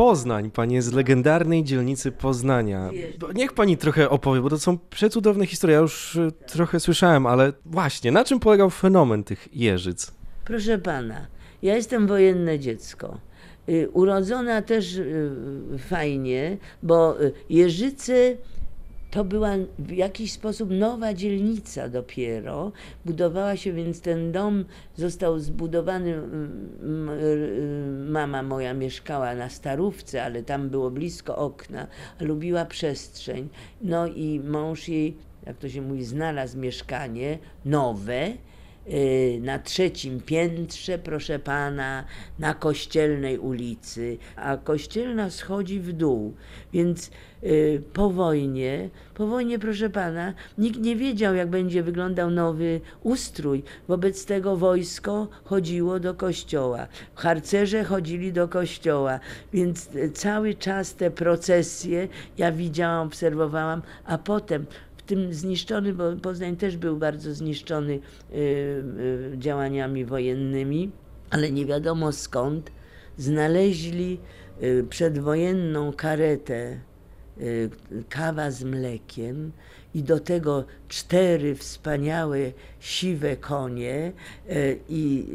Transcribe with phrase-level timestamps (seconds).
[0.00, 2.90] Poznań, pani jest z legendarnej dzielnicy Poznania.
[3.34, 5.74] Niech pani trochę opowie, bo to są przecudowne historie.
[5.74, 10.12] Ja już y, trochę słyszałem, ale właśnie, na czym polegał fenomen tych jeżyc?
[10.44, 11.26] Proszę pana,
[11.62, 13.18] ja jestem wojenne dziecko.
[13.68, 15.30] Y, Urodzona też y,
[15.78, 18.36] fajnie, bo y, Jeżyce
[19.10, 22.72] to była w jakiś sposób nowa dzielnica dopiero.
[23.04, 24.64] Budowała się, więc ten dom
[24.96, 26.10] został zbudowany.
[26.10, 26.20] y,
[28.10, 31.86] Mama moja mieszkała na Starówce, ale tam było blisko okna.
[32.20, 33.48] Lubiła przestrzeń.
[33.82, 35.16] No i mąż jej,
[35.46, 38.32] jak to się mówi, znalazł mieszkanie nowe
[39.40, 42.04] na trzecim piętrze, proszę pana,
[42.38, 46.34] na kościelnej ulicy, a kościelna schodzi w dół,
[46.72, 47.10] więc
[47.44, 53.62] y, po wojnie, po wojnie, proszę pana, nikt nie wiedział, jak będzie wyglądał nowy ustrój.
[53.88, 59.20] Wobec tego wojsko chodziło do kościoła, harcerze chodzili do kościoła,
[59.52, 64.66] więc y, cały czas te procesje ja widziałam, obserwowałam, a potem
[65.10, 70.90] tym zniszczony, bo Poznań też był bardzo zniszczony y, y, działaniami wojennymi,
[71.30, 72.72] ale nie wiadomo skąd
[73.18, 74.18] znaleźli
[74.62, 76.80] y, przedwojenną karetę
[78.08, 79.52] kawa z mlekiem
[79.94, 82.38] i do tego cztery wspaniałe
[82.80, 84.12] siwe konie
[84.88, 85.26] i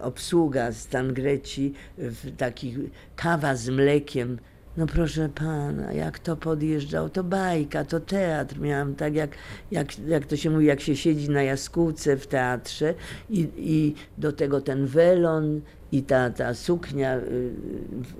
[0.00, 2.78] obsługa z Tangreci w takich
[3.16, 4.38] kawa z mlekiem
[4.76, 8.60] no proszę pana, jak to podjeżdżał, to bajka, to teatr.
[8.60, 9.30] Miałam tak, jak,
[9.70, 12.94] jak, jak to się mówi, jak się siedzi na jaskółce w teatrze
[13.30, 15.60] i, i do tego ten welon
[15.92, 17.52] i ta, ta suknia y,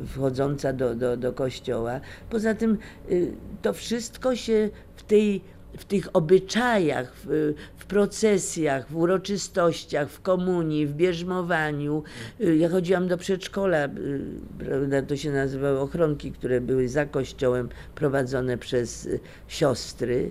[0.06, 2.00] wchodząca do, do, do kościoła.
[2.30, 2.78] Poza tym
[3.10, 3.32] y,
[3.62, 5.40] to wszystko się w tej
[5.76, 12.02] w tych obyczajach, w, w procesjach, w uroczystościach, w komunii, w bierzmowaniu.
[12.40, 13.88] Y, Ja chodziłam do przedszkola, y,
[14.58, 20.30] prawda, to się nazywały ochronki, które były za kościołem prowadzone przez y, siostry,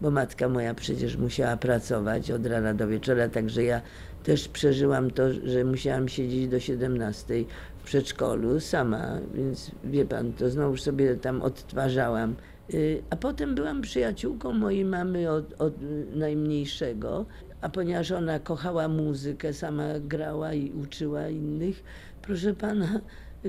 [0.00, 3.80] bo matka moja przecież musiała pracować od rana do wieczora, także ja
[4.24, 7.44] też przeżyłam to, że musiałam siedzieć do 17
[7.78, 12.34] w przedszkolu sama, więc wie pan, to znowu sobie tam odtwarzałam.
[12.74, 15.74] Y, A potem byłam przyjaciółką mojej mamy od, od
[16.14, 17.26] najmniejszego,
[17.60, 21.84] a ponieważ ona kochała muzykę, sama grała i uczyła innych,
[22.22, 23.00] proszę pana,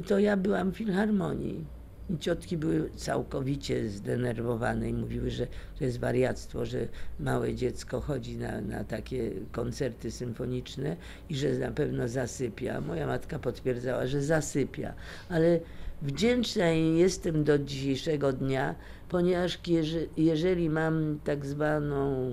[0.08, 1.66] to ja byłam w filharmonii.
[2.10, 5.48] I ciotki były całkowicie zdenerwowane i mówiły, że
[5.80, 6.88] to jest wariactwo, że
[7.20, 10.98] małe dziecko chodzi na, na takie koncerty symfoniczne
[11.30, 12.82] i że na pewno zasypia.
[12.82, 14.94] Moja matka potwierdzała, że zasypia,
[15.30, 15.60] ale
[16.02, 18.76] wdzięczna jestem do dzisiejszego dnia,
[19.10, 22.32] ponieważ jeże- jeżeli mam tak zwaną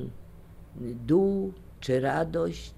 [1.07, 2.75] dół, czy radość,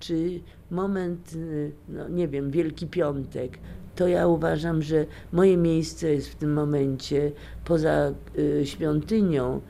[0.00, 3.58] czy moment, y, no nie wiem, Wielki Piątek,
[3.98, 7.32] to ja uważam, że moje miejsce jest w tym momencie
[7.64, 9.60] poza y, świątynią,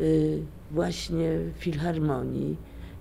[0.00, 2.56] y, właśnie w filharmonii,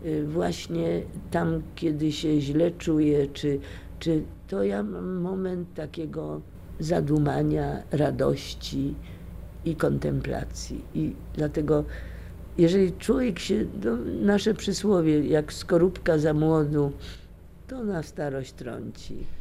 [0.06, 3.60] y, właśnie tam, kiedy się źle czuję, czy,
[4.00, 6.42] czy to ja mam moment takiego
[6.80, 8.96] zadumania, radości
[9.66, 10.86] i kontemplacji.
[10.96, 11.84] I dlatego
[12.58, 16.92] jeżeli człowiek się, no, nasze przysłowie, jak skorupka za młodu,
[17.68, 19.41] to na starość trąci.